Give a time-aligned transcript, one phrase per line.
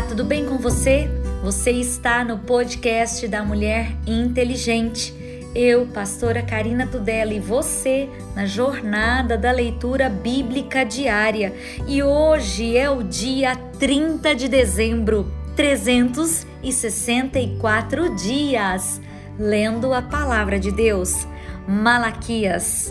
[0.00, 1.10] Olá, tudo bem com você?
[1.44, 5.14] Você está no podcast da Mulher Inteligente.
[5.54, 11.52] Eu, pastora Karina Tudela, e você na jornada da leitura bíblica diária.
[11.86, 19.02] E hoje é o dia 30 de dezembro, 364 dias,
[19.38, 21.28] lendo a palavra de Deus.
[21.68, 22.90] Malaquias,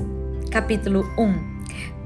[0.52, 1.49] capítulo 1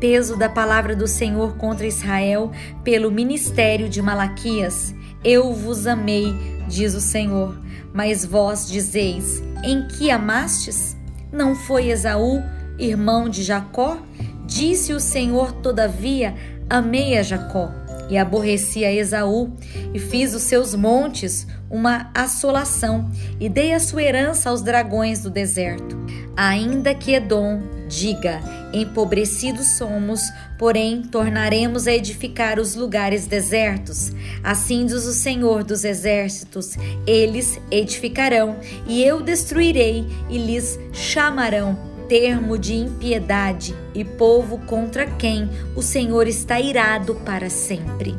[0.04, 2.52] peso da palavra do Senhor contra Israel
[2.84, 4.94] pelo ministério de Malaquias.
[5.24, 6.36] Eu vos amei,
[6.68, 7.58] diz o Senhor,
[7.94, 10.98] mas vós dizeis: Em que amastes?
[11.32, 12.44] Não foi Esaú,
[12.78, 13.98] irmão de Jacó?
[14.46, 16.36] Disse o Senhor, todavia:
[16.70, 17.72] Amei a Jacó
[18.10, 19.54] e aborreci a Esaú,
[19.94, 23.10] e fiz os seus montes uma assolação,
[23.40, 25.98] e dei a sua herança aos dragões do deserto.
[26.36, 30.22] Ainda que Edom diga: Empobrecidos somos,
[30.58, 34.12] porém tornaremos a edificar os lugares desertos.
[34.44, 38.58] Assim diz o Senhor dos Exércitos: Eles edificarão,
[38.88, 46.28] e eu destruirei, e lhes chamarão termo de impiedade e povo contra quem o Senhor
[46.28, 48.16] está irado para sempre.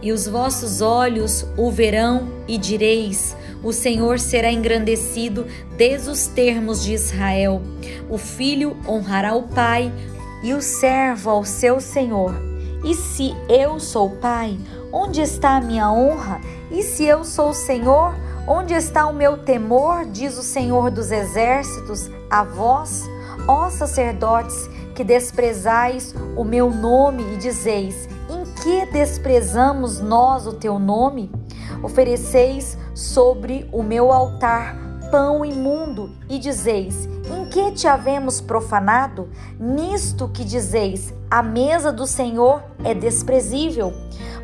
[0.00, 6.82] E os vossos olhos o verão e direis: o Senhor será engrandecido desde os termos
[6.82, 7.62] de Israel.
[8.08, 9.92] O filho honrará o pai
[10.42, 12.34] e o servo ao seu senhor.
[12.84, 14.56] E se eu sou pai,
[14.92, 16.40] onde está a minha honra?
[16.70, 18.14] E se eu sou senhor,
[18.46, 20.04] onde está o meu temor?
[20.04, 23.04] Diz o Senhor dos exércitos a vós,
[23.48, 30.78] ó sacerdotes, que desprezais o meu nome e dizeis: Em que desprezamos nós o teu
[30.78, 31.30] nome?
[31.82, 39.28] Ofereceis sobre o meu altar pão imundo e dizeis: Em que te havemos profanado?
[39.58, 43.92] Nisto que dizeis: A mesa do Senhor é desprezível.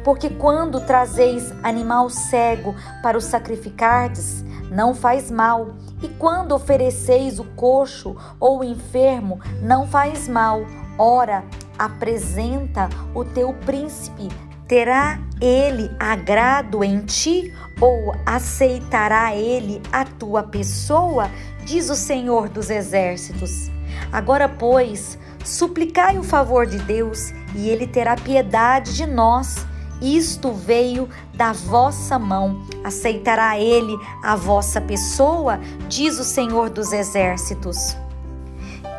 [0.02, 5.68] Porque quando trazeis animal cego para o sacrificardes, não faz mal,
[6.02, 10.60] e quando ofereceis o coxo ou o enfermo, não faz mal.
[10.98, 11.44] Ora,
[11.78, 14.28] apresenta o teu príncipe
[14.66, 21.30] Terá ele agrado em ti ou aceitará ele a tua pessoa?
[21.66, 23.70] Diz o Senhor dos Exércitos.
[24.10, 29.66] Agora, pois, suplicai o favor de Deus e ele terá piedade de nós.
[30.00, 32.62] Isto veio da vossa mão.
[32.82, 35.60] Aceitará ele a vossa pessoa?
[35.88, 37.96] Diz o Senhor dos Exércitos.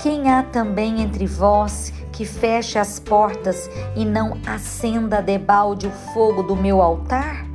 [0.02, 6.42] Quem há também entre vós que feche as portas e não acenda debalde o fogo
[6.42, 7.46] do meu altar?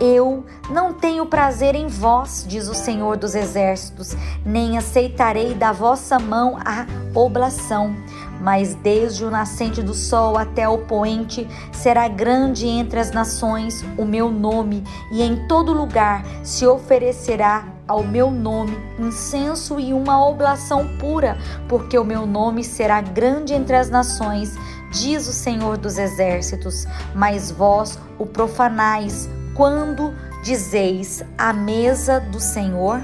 [0.00, 6.18] Eu não tenho prazer em vós, diz o Senhor dos Exércitos, nem aceitarei da vossa
[6.18, 7.94] mão a oblação.
[8.40, 14.04] Mas desde o nascente do sol até o poente será grande entre as nações o
[14.04, 20.86] meu nome, e em todo lugar se oferecerá ao meu nome incenso e uma oblação
[20.98, 24.54] pura, porque o meu nome será grande entre as nações,
[24.92, 26.86] diz o Senhor dos Exércitos.
[27.14, 33.00] Mas vós o profanais quando dizeis a mesa do Senhor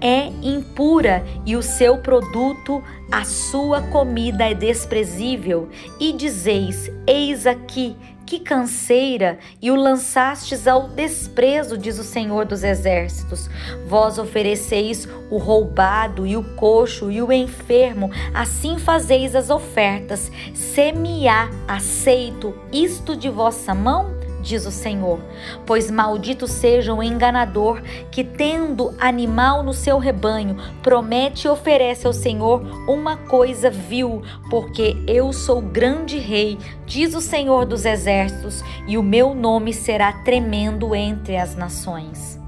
[0.00, 5.68] é impura e o seu produto, a sua comida é desprezível,
[5.98, 7.96] e dizeis: Eis aqui
[8.26, 13.48] que canseira, e o lançastes ao desprezo, diz o Senhor dos Exércitos.
[13.86, 20.30] Vós ofereceis o roubado e o coxo e o enfermo, assim fazeis as ofertas.
[20.54, 24.23] Se me há aceito isto de vossa mão?
[24.44, 25.18] Diz o Senhor.
[25.66, 32.12] Pois maldito seja o enganador que, tendo animal no seu rebanho, promete e oferece ao
[32.12, 38.98] Senhor uma coisa vil, porque eu sou grande rei, diz o Senhor dos exércitos, e
[38.98, 42.43] o meu nome será tremendo entre as nações.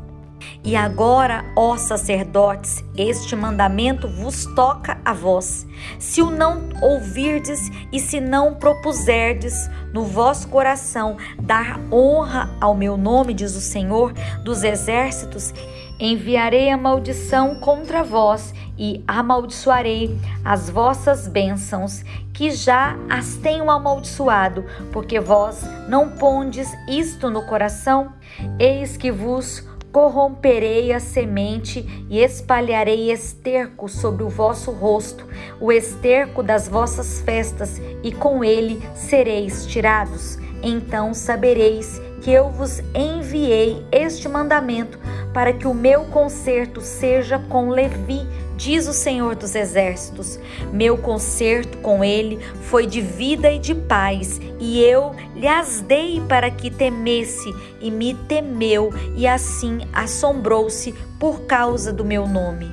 [0.66, 5.64] E agora, ó sacerdotes, este mandamento vos toca a vós.
[5.96, 7.60] Se o não ouvirdes
[7.92, 14.12] e se não propuserdes no vosso coração dar honra ao meu nome, diz o Senhor
[14.42, 15.54] dos exércitos,
[16.00, 22.02] enviarei a maldição contra vós e amaldiçoarei as vossas bênçãos,
[22.32, 28.12] que já as tenho amaldiçoado, porque vós não pondes isto no coração?
[28.58, 29.64] Eis que vos
[29.96, 35.26] corromperei a semente e espalharei esterco sobre o vosso rosto,
[35.58, 40.36] o esterco das vossas festas, e com ele sereis tirados.
[40.62, 45.00] Então sabereis que eu vos enviei este mandamento
[45.32, 48.20] para que o meu conserto seja com Levi,
[48.56, 50.38] diz o Senhor dos Exércitos.
[50.72, 55.46] Meu concerto com ele foi de vida e de paz, e eu lhe
[55.86, 62.70] dei para que temesse, e me temeu, e assim assombrou-se por causa do meu nome.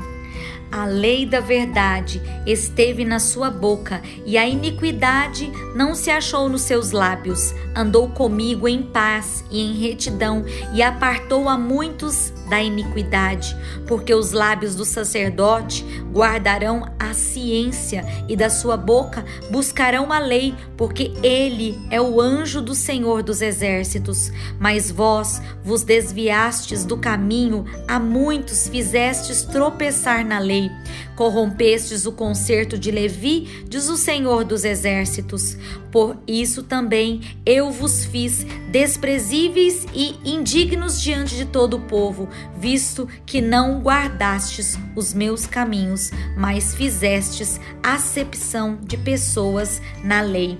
[0.71, 6.63] A lei da verdade esteve na sua boca, e a iniquidade não se achou nos
[6.63, 7.53] seus lábios.
[7.75, 10.43] Andou comigo em paz e em retidão,
[10.73, 13.55] e apartou a muitos da iniquidade,
[13.87, 20.53] porque os lábios do sacerdote guardarão a ciência, e da sua boca buscarão a lei,
[20.77, 24.31] porque ele é o anjo do Senhor dos exércitos.
[24.59, 30.69] Mas vós vos desviastes do caminho, a muitos fizestes tropeçar na lei.
[31.15, 35.57] Corrompestes o concerto de Levi, diz o Senhor dos exércitos.
[35.91, 43.07] Por isso também eu vos fiz desprezíveis e indignos diante de todo o povo, visto
[43.25, 50.59] que não guardastes os meus caminhos, mas fizestes acepção de pessoas na lei.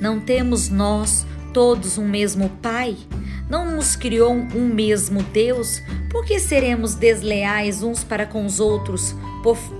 [0.00, 2.96] Não temos nós todos um mesmo Pai?
[3.48, 5.82] Não nos criou um mesmo Deus?
[6.08, 9.14] Por que seremos desleais uns para com os outros,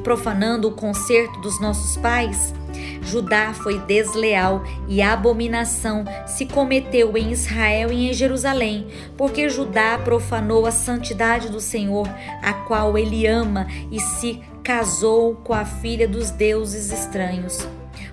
[0.03, 2.53] profanando o concerto dos nossos pais?
[3.03, 8.87] Judá foi desleal e abominação se cometeu em Israel e em Jerusalém,
[9.17, 12.09] porque Judá profanou a santidade do Senhor,
[12.43, 17.67] a qual ele ama, e se casou com a filha dos deuses estranhos.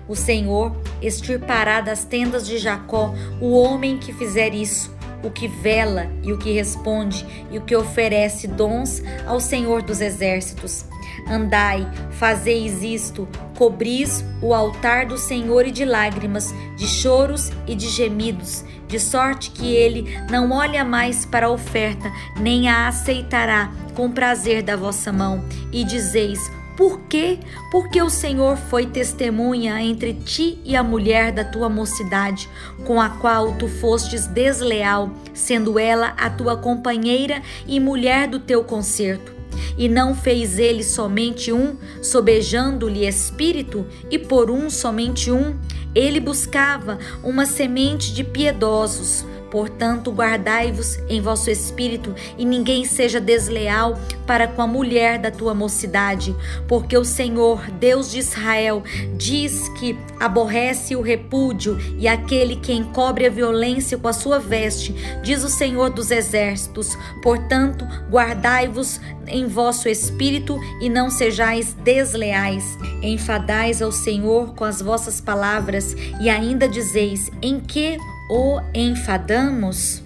[0.08, 6.08] O Senhor extirpará das tendas de Jacó o homem que fizer isso o que vela
[6.22, 10.84] e o que responde e o que oferece dons ao Senhor dos exércitos.
[11.28, 13.28] Andai, fazeis isto,
[13.58, 19.50] cobris o altar do Senhor e de lágrimas, de choros e de gemidos, de sorte
[19.50, 22.10] que ele não olha mais para a oferta,
[22.40, 26.38] nem a aceitará com prazer da vossa mão, e dizeis:
[26.76, 27.40] por quê?
[27.72, 32.48] Porque o Senhor foi testemunha entre ti e a mulher da tua mocidade,
[32.86, 38.62] com a qual tu fostes desleal, sendo ela a tua companheira e mulher do teu
[38.62, 39.37] concerto.
[39.76, 45.56] E não fez ele somente um, sobejando-lhe espírito, e por um somente um,
[45.94, 53.98] ele buscava uma semente de piedosos Portanto, guardai-vos em vosso espírito e ninguém seja desleal
[54.26, 56.36] para com a mulher da tua mocidade,
[56.66, 58.82] porque o Senhor, Deus de Israel,
[59.16, 64.92] diz que aborrece o repúdio e aquele que encobre a violência com a sua veste,
[65.22, 66.96] diz o Senhor dos exércitos.
[67.22, 72.64] Portanto, guardai-vos em vosso espírito e não sejais desleais.
[73.02, 77.98] Enfadais ao Senhor com as vossas palavras e ainda dizeis: em que
[78.28, 80.02] o enfadamos?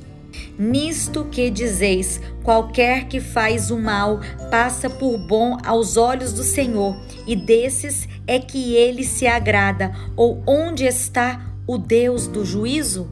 [0.59, 4.21] Nisto que dizeis: qualquer que faz o mal
[4.51, 6.97] passa por bom aos olhos do Senhor,
[7.27, 13.11] e desses é que ele se agrada, ou onde está o Deus do juízo?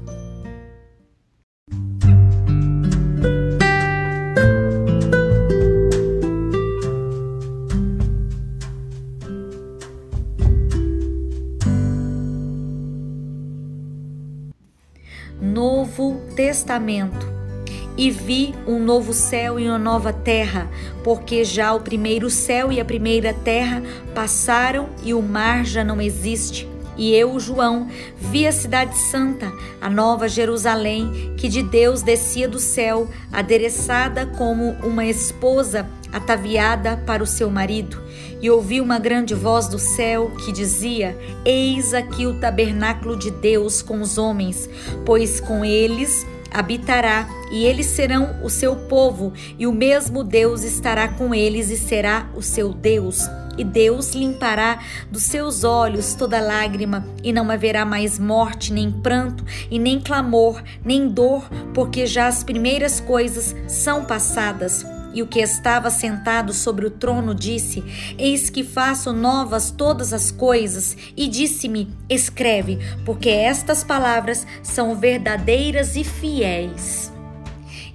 [16.61, 17.27] Testamento.
[17.97, 20.69] E vi um novo céu e uma nova terra,
[21.03, 23.83] porque já o primeiro céu e a primeira terra
[24.15, 26.69] passaram e o mar já não existe.
[26.99, 32.59] E eu, João, vi a cidade santa, a nova Jerusalém, que de Deus descia do
[32.59, 37.99] céu, adereçada como uma esposa ataviada para o seu marido.
[38.43, 43.81] E ouvi uma grande voz do céu que dizia: Eis aqui o tabernáculo de Deus
[43.81, 44.69] com os homens,
[45.07, 51.09] pois com eles habitará, e eles serão o seu povo, e o mesmo Deus estará
[51.09, 53.29] com eles e será o seu Deus.
[53.59, 54.79] E Deus limpará
[55.11, 60.63] dos seus olhos toda lágrima, e não haverá mais morte, nem pranto, e nem clamor,
[60.85, 64.85] nem dor, porque já as primeiras coisas são passadas.
[65.13, 67.83] E o que estava sentado sobre o trono disse:
[68.19, 70.97] Eis que faço novas todas as coisas.
[71.17, 77.13] E disse-me: Escreve, porque estas palavras são verdadeiras e fiéis.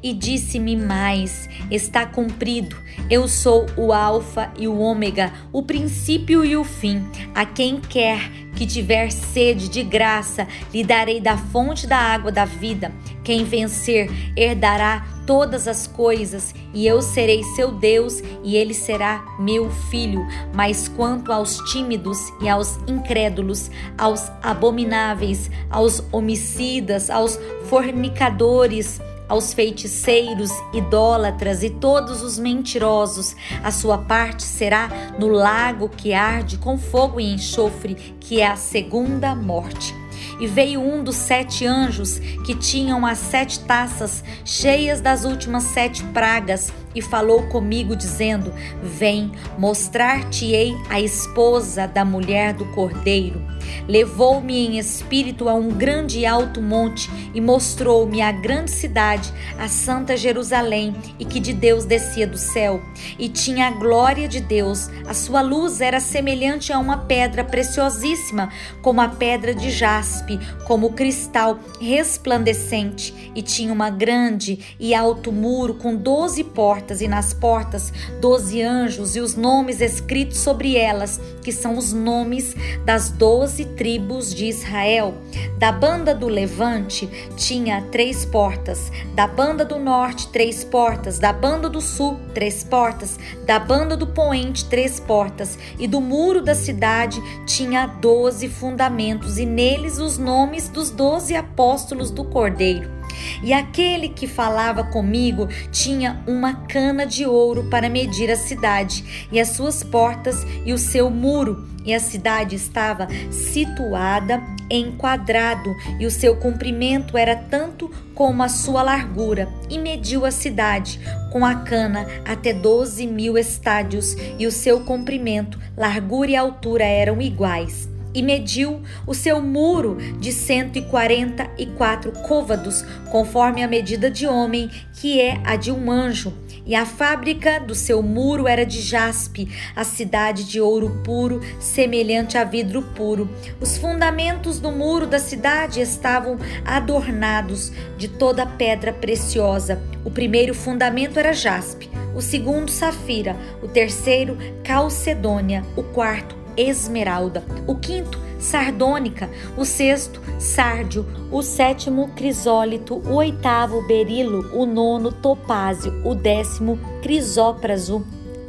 [0.05, 2.77] E disse-me mais: Está cumprido.
[3.09, 7.03] Eu sou o Alfa e o Ômega, o princípio e o fim.
[7.33, 12.45] A quem quer que tiver sede de graça, lhe darei da fonte da água da
[12.45, 12.91] vida.
[13.23, 14.07] Quem vencer
[14.37, 20.23] herdará todas as coisas, e eu serei seu Deus, e ele será meu filho.
[20.53, 30.51] Mas quanto aos tímidos e aos incrédulos, aos abomináveis, aos homicidas, aos fornicadores, aos feiticeiros,
[30.73, 33.35] idólatras e todos os mentirosos.
[33.63, 34.89] A sua parte será
[35.19, 39.93] no lago que arde com fogo e enxofre, que é a segunda morte.
[40.39, 46.03] E veio um dos sete anjos que tinham as sete taças cheias das últimas sete
[46.05, 53.43] pragas e falou comigo, dizendo: Vem, mostrar-te-ei a esposa da mulher do cordeiro.
[53.87, 59.67] Levou-me em espírito a um grande e alto monte e mostrou-me a grande cidade, a
[59.67, 62.81] santa Jerusalém, e que de Deus descia do céu.
[63.17, 64.89] E tinha a glória de Deus.
[65.07, 68.49] A sua luz era semelhante a uma pedra preciosíssima,
[68.81, 73.31] como a pedra de jaspe, como cristal resplandecente.
[73.35, 79.15] E tinha uma grande e alto muro com doze portas e nas portas doze anjos
[79.15, 85.15] e os nomes escritos sobre elas, que são os nomes das doze tribos de Israel.
[85.57, 91.69] Da banda do levante tinha três portas, da banda do norte três portas, da banda
[91.69, 97.21] do sul três portas, da banda do poente três portas, e do muro da cidade
[97.45, 102.94] tinha doze fundamentos, e neles os nomes dos doze apóstolos do Cordeiro.
[103.43, 109.39] E aquele que falava comigo tinha uma cana de ouro para medir a cidade e
[109.39, 111.67] as suas portas e o seu muro.
[111.85, 118.49] E a cidade estava situada em quadrado, e o seu comprimento era tanto como a
[118.49, 120.99] sua largura, e mediu a cidade
[121.31, 127.21] com a cana até doze mil estádios, e o seu comprimento, largura e altura eram
[127.21, 135.19] iguais e mediu o seu muro de 144 côvados, conforme a medida de homem, que
[135.19, 136.33] é a de um anjo.
[136.65, 142.39] E a fábrica do seu muro era de jaspe, a cidade de ouro puro, semelhante
[142.39, 143.29] a vidro puro.
[143.61, 149.79] Os fundamentos do muro da cidade estavam adornados de toda pedra preciosa.
[150.03, 157.75] O primeiro fundamento era jaspe, o segundo safira, o terceiro calcedônia, o quarto esmeralda, o
[157.75, 166.13] quinto, sardônica, o sexto, sárdio, o sétimo, crisólito, o oitavo, berilo, o nono, topázio, o
[166.13, 168.05] décimo, crisópraso,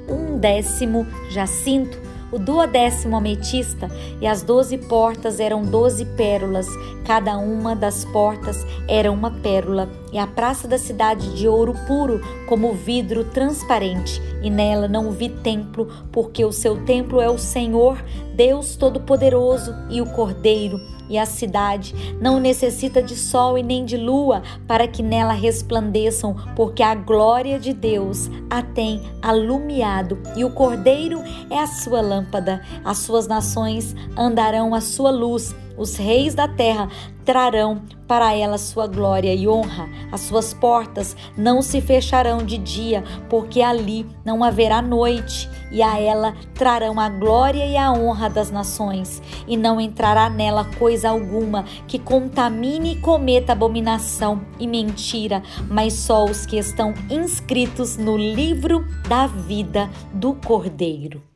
[0.09, 2.06] um décimo, jacinto,
[2.37, 3.91] o duodécimo ametista,
[4.21, 6.69] e as doze portas eram doze pérolas,
[7.05, 12.21] cada uma das portas era uma pérola, e a praça da cidade de ouro puro,
[12.47, 17.97] como vidro transparente, e nela não vi templo, porque o seu templo é o Senhor,
[18.35, 20.79] Deus Todo-Poderoso e o Cordeiro
[21.09, 26.35] e a cidade não necessita de sol e nem de lua para que nela resplandeçam,
[26.55, 32.63] porque a glória de Deus a tem alumiado e o Cordeiro é a sua lâmpada.
[32.85, 36.89] As suas nações andarão à sua luz os reis da terra
[37.25, 39.89] trarão para ela sua glória e honra.
[40.13, 45.99] As suas portas não se fecharão de dia, porque ali não haverá noite, e a
[45.99, 51.65] ela trarão a glória e a honra das nações, e não entrará nela coisa alguma
[51.89, 58.87] que contamine e cometa abominação e mentira, mas só os que estão inscritos no livro
[59.09, 61.36] da vida do Cordeiro.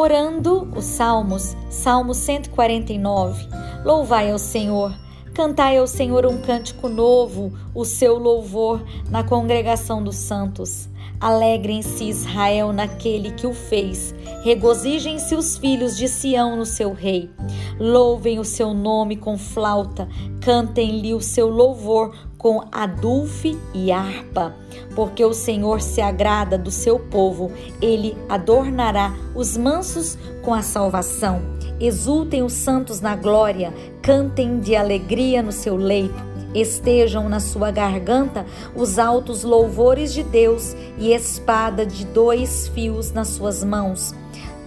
[0.00, 3.46] Orando os Salmos, Salmo 149.
[3.84, 4.98] Louvai ao Senhor,
[5.34, 10.88] cantai ao Senhor um cântico novo, o seu louvor na congregação dos santos.
[11.20, 17.28] Alegrem-se Israel naquele que o fez, regozijem-se os filhos de Sião no seu rei.
[17.78, 20.08] Louvem o seu nome com flauta,
[20.40, 24.54] cantem-lhe o seu louvor com adulfe e harpa,
[24.94, 31.42] porque o Senhor se agrada do seu povo, ele adornará os mansos com a salvação.
[31.78, 36.30] Exultem os santos na glória, cantem de alegria no seu leito.
[36.54, 38.44] Estejam na sua garganta
[38.74, 44.14] os altos louvores de Deus e espada de dois fios nas suas mãos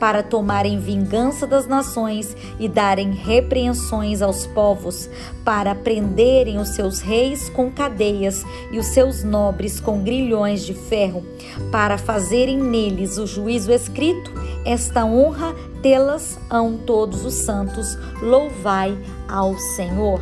[0.03, 5.09] para tomarem vingança das nações e darem repreensões aos povos,
[5.45, 11.25] para prenderem os seus reis com cadeias e os seus nobres com grilhões de ferro,
[11.71, 14.29] para fazerem neles o juízo escrito.
[14.65, 17.97] Esta honra tê-las ão todos os santos.
[18.21, 18.97] Louvai
[19.29, 20.19] ao Senhor.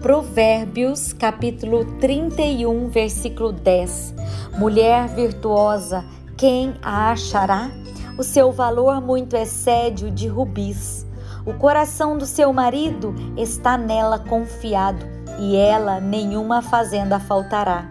[0.00, 4.14] Provérbios, capítulo 31, versículo 10.
[4.56, 6.02] Mulher virtuosa,
[6.34, 7.81] quem a achará?
[8.22, 11.04] O seu valor muito excede o de rubis.
[11.44, 15.04] O coração do seu marido está nela confiado,
[15.40, 17.90] e ela nenhuma fazenda faltará.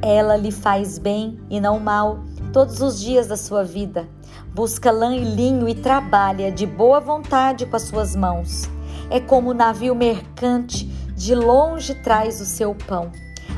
[0.00, 2.20] Ela lhe faz bem e não mal
[2.54, 4.08] todos os dias da sua vida.
[4.54, 8.62] Busca lã e linho e trabalha de boa vontade com as suas mãos.
[9.10, 13.12] É como o navio mercante, de longe traz o seu pão.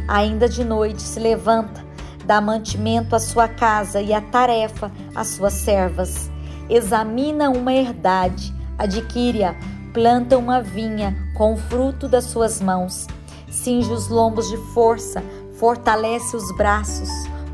[0.08, 1.85] Ainda de noite se levanta,
[2.26, 6.30] dá mantimento à sua casa e a tarefa às suas servas.
[6.68, 9.54] Examina uma herdade, adquire-a,
[9.94, 13.06] planta uma vinha com o fruto das suas mãos.
[13.48, 15.22] Cinge os lombos de força,
[15.54, 17.08] fortalece os braços,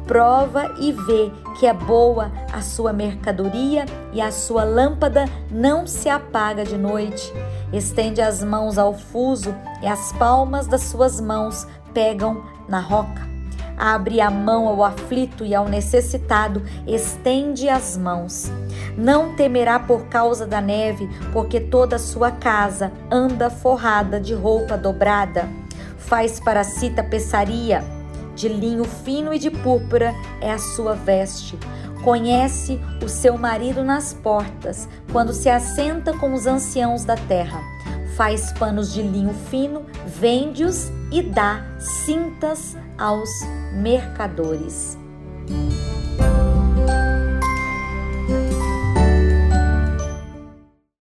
[0.06, 6.08] prova e vê que é boa a sua mercadoria e a sua lâmpada não se
[6.08, 7.32] apaga de noite.
[7.72, 13.31] Estende as mãos ao fuso e as palmas das suas mãos pegam na roca.
[13.76, 18.50] Abre a mão ao aflito e ao necessitado, estende as mãos.
[18.96, 25.48] Não temerá por causa da neve, porque toda sua casa anda forrada de roupa dobrada.
[25.96, 27.82] Faz para si tapeçaria
[28.34, 31.58] de linho fino e de púrpura é a sua veste.
[32.02, 37.60] Conhece o seu marido nas portas, quando se assenta com os anciãos da terra.
[38.16, 43.40] Faz panos de linho fino, vende-os e dá cintas aos
[43.73, 44.97] mercadores.